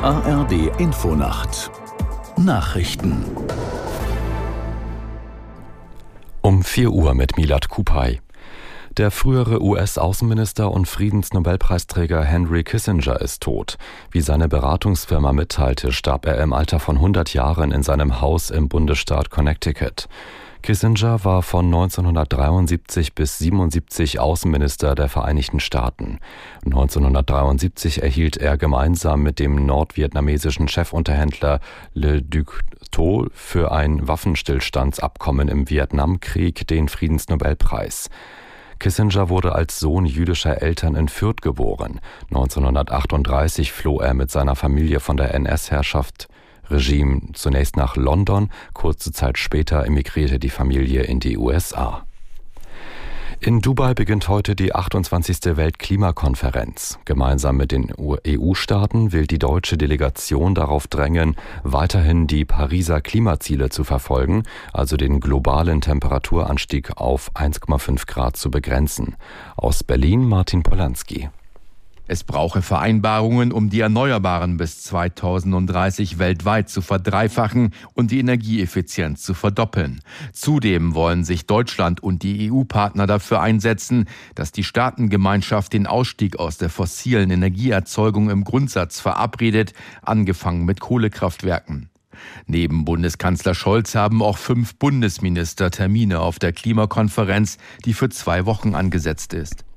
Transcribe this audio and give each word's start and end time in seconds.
ARD 0.00 0.70
Infonacht 0.78 1.72
Nachrichten 2.36 3.24
um 6.40 6.62
4 6.62 6.92
Uhr 6.92 7.14
mit 7.14 7.36
Milad 7.36 7.68
Kupay. 7.68 8.20
Der 8.96 9.10
frühere 9.10 9.60
US-Außenminister 9.60 10.70
und 10.70 10.86
Friedensnobelpreisträger 10.86 12.22
Henry 12.22 12.62
Kissinger 12.62 13.20
ist 13.20 13.42
tot. 13.42 13.76
Wie 14.12 14.20
seine 14.20 14.48
Beratungsfirma 14.48 15.32
mitteilte, 15.32 15.90
starb 15.90 16.26
er 16.26 16.38
im 16.38 16.52
Alter 16.52 16.78
von 16.78 16.94
100 16.94 17.34
Jahren 17.34 17.72
in 17.72 17.82
seinem 17.82 18.20
Haus 18.20 18.50
im 18.50 18.68
Bundesstaat 18.68 19.30
Connecticut. 19.30 20.08
Kissinger 20.62 21.24
war 21.24 21.42
von 21.42 21.66
1973 21.66 23.14
bis 23.14 23.38
77 23.38 24.20
Außenminister 24.20 24.94
der 24.94 25.08
Vereinigten 25.08 25.60
Staaten. 25.60 26.18
1973 26.64 28.02
erhielt 28.02 28.36
er 28.36 28.58
gemeinsam 28.58 29.22
mit 29.22 29.38
dem 29.38 29.64
nordvietnamesischen 29.66 30.68
Chefunterhändler 30.68 31.60
Le 31.94 32.22
Duc 32.22 32.60
Tho 32.90 33.28
für 33.32 33.72
ein 33.72 34.06
Waffenstillstandsabkommen 34.06 35.48
im 35.48 35.70
Vietnamkrieg 35.70 36.66
den 36.66 36.88
Friedensnobelpreis. 36.88 38.10
Kissinger 38.78 39.28
wurde 39.28 39.54
als 39.54 39.80
Sohn 39.80 40.06
jüdischer 40.06 40.62
Eltern 40.62 40.94
in 40.94 41.08
Fürth 41.08 41.42
geboren. 41.42 42.00
1938 42.28 43.72
floh 43.72 44.00
er 44.00 44.14
mit 44.14 44.30
seiner 44.30 44.54
Familie 44.54 45.00
von 45.00 45.16
der 45.16 45.34
NS-Herrschaft 45.34 46.28
Regime 46.70 47.32
zunächst 47.34 47.76
nach 47.76 47.96
London, 47.96 48.50
kurze 48.74 49.12
Zeit 49.12 49.38
später 49.38 49.84
emigrierte 49.84 50.38
die 50.38 50.50
Familie 50.50 51.02
in 51.02 51.20
die 51.20 51.36
USA. 51.36 52.04
In 53.40 53.60
Dubai 53.60 53.94
beginnt 53.94 54.26
heute 54.26 54.56
die 54.56 54.74
28. 54.74 55.56
Weltklimakonferenz. 55.56 56.98
Gemeinsam 57.04 57.56
mit 57.56 57.70
den 57.70 57.92
EU-Staaten 57.96 59.12
will 59.12 59.28
die 59.28 59.38
deutsche 59.38 59.78
Delegation 59.78 60.56
darauf 60.56 60.88
drängen, 60.88 61.36
weiterhin 61.62 62.26
die 62.26 62.44
Pariser 62.44 63.00
Klimaziele 63.00 63.70
zu 63.70 63.84
verfolgen, 63.84 64.42
also 64.72 64.96
den 64.96 65.20
globalen 65.20 65.80
Temperaturanstieg 65.80 66.96
auf 66.96 67.30
1,5 67.36 68.08
Grad 68.08 68.36
zu 68.36 68.50
begrenzen. 68.50 69.14
Aus 69.56 69.84
Berlin 69.84 70.28
Martin 70.28 70.64
Polanski. 70.64 71.28
Es 72.10 72.24
brauche 72.24 72.62
Vereinbarungen, 72.62 73.52
um 73.52 73.68
die 73.68 73.80
Erneuerbaren 73.80 74.56
bis 74.56 74.82
2030 74.82 76.18
weltweit 76.18 76.70
zu 76.70 76.80
verdreifachen 76.80 77.74
und 77.92 78.10
die 78.10 78.18
Energieeffizienz 78.18 79.20
zu 79.20 79.34
verdoppeln. 79.34 80.00
Zudem 80.32 80.94
wollen 80.94 81.22
sich 81.22 81.46
Deutschland 81.46 82.02
und 82.02 82.22
die 82.22 82.50
EU-Partner 82.50 83.06
dafür 83.06 83.42
einsetzen, 83.42 84.06
dass 84.34 84.52
die 84.52 84.64
Staatengemeinschaft 84.64 85.74
den 85.74 85.86
Ausstieg 85.86 86.38
aus 86.38 86.56
der 86.56 86.70
fossilen 86.70 87.30
Energieerzeugung 87.30 88.30
im 88.30 88.42
Grundsatz 88.42 89.00
verabredet, 89.00 89.74
angefangen 90.00 90.64
mit 90.64 90.80
Kohlekraftwerken. 90.80 91.90
Neben 92.46 92.86
Bundeskanzler 92.86 93.54
Scholz 93.54 93.94
haben 93.94 94.22
auch 94.22 94.38
fünf 94.38 94.76
Bundesminister 94.76 95.70
Termine 95.70 96.20
auf 96.20 96.38
der 96.38 96.54
Klimakonferenz, 96.54 97.58
die 97.84 97.92
für 97.92 98.08
zwei 98.08 98.46
Wochen 98.46 98.74
angesetzt 98.74 99.34
ist. 99.34 99.67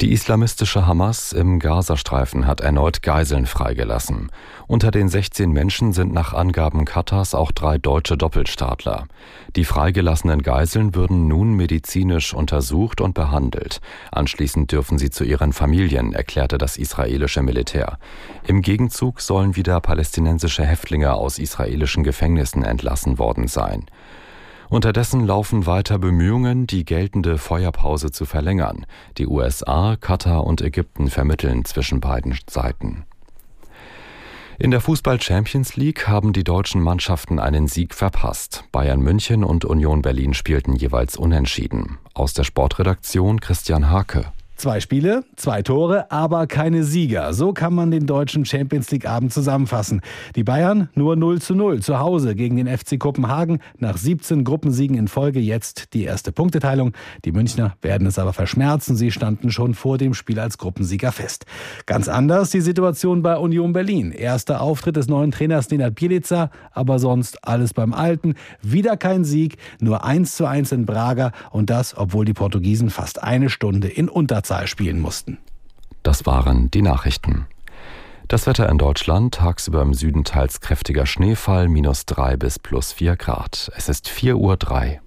Die 0.00 0.10
islamistische 0.10 0.88
Hamas 0.88 1.32
im 1.32 1.60
Gazastreifen 1.60 2.48
hat 2.48 2.60
erneut 2.60 3.02
Geiseln 3.02 3.46
freigelassen. 3.46 4.32
Unter 4.66 4.90
den 4.90 5.08
16 5.08 5.52
Menschen 5.52 5.92
sind 5.92 6.12
nach 6.12 6.32
Angaben 6.32 6.84
Katars 6.84 7.32
auch 7.32 7.52
drei 7.52 7.78
deutsche 7.78 8.16
Doppelstaatler. 8.16 9.06
Die 9.54 9.64
freigelassenen 9.64 10.42
Geiseln 10.42 10.96
würden 10.96 11.28
nun 11.28 11.54
medizinisch 11.54 12.34
untersucht 12.34 13.00
und 13.00 13.14
behandelt. 13.14 13.80
Anschließend 14.10 14.72
dürfen 14.72 14.98
sie 14.98 15.10
zu 15.10 15.22
ihren 15.22 15.52
Familien, 15.52 16.12
erklärte 16.12 16.58
das 16.58 16.76
israelische 16.76 17.42
Militär. 17.42 17.98
Im 18.48 18.62
Gegenzug 18.62 19.20
sollen 19.20 19.54
wieder 19.54 19.80
palästinensische 19.80 20.66
Häftlinge 20.66 21.14
aus 21.14 21.38
israelischen 21.38 22.02
Gefängnissen 22.02 22.64
entlassen 22.64 23.20
worden 23.20 23.46
sein. 23.46 23.86
Unterdessen 24.74 25.24
laufen 25.24 25.66
weiter 25.66 26.00
Bemühungen, 26.00 26.66
die 26.66 26.84
geltende 26.84 27.38
Feuerpause 27.38 28.10
zu 28.10 28.24
verlängern. 28.24 28.86
Die 29.18 29.28
USA, 29.28 29.94
Katar 29.94 30.42
und 30.42 30.62
Ägypten 30.62 31.10
vermitteln 31.10 31.64
zwischen 31.64 32.00
beiden 32.00 32.36
Seiten. 32.50 33.04
In 34.58 34.72
der 34.72 34.80
Fußball 34.80 35.22
Champions 35.22 35.76
League 35.76 36.08
haben 36.08 36.32
die 36.32 36.42
deutschen 36.42 36.82
Mannschaften 36.82 37.38
einen 37.38 37.68
Sieg 37.68 37.94
verpasst. 37.94 38.64
Bayern 38.72 38.98
München 38.98 39.44
und 39.44 39.64
Union 39.64 40.02
Berlin 40.02 40.34
spielten 40.34 40.74
jeweils 40.74 41.16
unentschieden. 41.16 41.98
Aus 42.12 42.34
der 42.34 42.42
Sportredaktion 42.42 43.38
Christian 43.38 43.90
Hake. 43.92 44.32
Zwei 44.64 44.80
Spiele, 44.80 45.24
zwei 45.36 45.60
Tore, 45.60 46.10
aber 46.10 46.46
keine 46.46 46.84
Sieger. 46.84 47.34
So 47.34 47.52
kann 47.52 47.74
man 47.74 47.90
den 47.90 48.06
deutschen 48.06 48.46
Champions 48.46 48.90
League 48.90 49.06
Abend 49.06 49.30
zusammenfassen. 49.30 50.00
Die 50.36 50.42
Bayern 50.42 50.88
nur 50.94 51.16
0 51.16 51.42
zu 51.42 51.54
0 51.54 51.82
zu 51.82 51.98
Hause 51.98 52.34
gegen 52.34 52.56
den 52.56 52.66
FC 52.66 52.98
Kopenhagen. 52.98 53.58
Nach 53.76 53.98
17 53.98 54.42
Gruppensiegen 54.42 54.96
in 54.96 55.06
Folge 55.06 55.38
jetzt 55.38 55.92
die 55.92 56.04
erste 56.04 56.32
Punkteteilung. 56.32 56.94
Die 57.26 57.32
Münchner 57.32 57.76
werden 57.82 58.06
es 58.06 58.18
aber 58.18 58.32
verschmerzen. 58.32 58.96
Sie 58.96 59.10
standen 59.10 59.50
schon 59.50 59.74
vor 59.74 59.98
dem 59.98 60.14
Spiel 60.14 60.40
als 60.40 60.56
Gruppensieger 60.56 61.12
fest. 61.12 61.44
Ganz 61.84 62.08
anders 62.08 62.48
die 62.48 62.62
Situation 62.62 63.20
bei 63.20 63.36
Union 63.36 63.74
Berlin. 63.74 64.12
Erster 64.12 64.62
Auftritt 64.62 64.96
des 64.96 65.08
neuen 65.08 65.30
Trainers 65.30 65.68
Nenad 65.68 65.94
Bielica, 65.94 66.48
aber 66.72 66.98
sonst 66.98 67.46
alles 67.46 67.74
beim 67.74 67.92
Alten. 67.92 68.32
Wieder 68.62 68.96
kein 68.96 69.24
Sieg, 69.24 69.58
nur 69.78 70.06
1 70.06 70.36
zu 70.36 70.46
1 70.46 70.72
in 70.72 70.86
Braga 70.86 71.32
und 71.50 71.68
das, 71.68 71.94
obwohl 71.94 72.24
die 72.24 72.32
Portugiesen 72.32 72.88
fast 72.88 73.22
eine 73.22 73.50
Stunde 73.50 73.88
in 73.88 74.08
Unterzahl 74.08 74.53
Überzahl 74.54 74.66
spielen 74.66 75.00
mussten. 75.00 75.38
Das 76.02 76.26
waren 76.26 76.70
die 76.70 76.82
Nachrichten. 76.82 77.46
Das 78.28 78.46
Wetter 78.46 78.68
in 78.68 78.78
Deutschland, 78.78 79.34
tagsüber 79.34 79.82
im 79.82 79.94
Süden 79.94 80.24
teils 80.24 80.60
kräftiger 80.60 81.06
Schneefall, 81.06 81.68
minus 81.68 82.06
drei 82.06 82.36
bis 82.36 82.58
plus 82.58 82.92
vier 82.92 83.16
Grad. 83.16 83.70
Es 83.76 83.88
ist 83.88 84.08
vier 84.08 84.36
Uhr. 84.36 84.56
drei. 84.56 85.00